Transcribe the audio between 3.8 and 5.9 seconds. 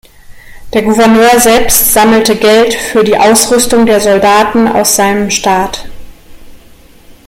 der Soldaten aus seinem Staat.